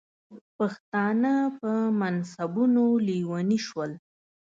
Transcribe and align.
پښتانه 0.57 1.33
په 1.59 1.71
منصبونو 1.99 2.85
لیوني 3.07 3.59
شول. 3.67 3.91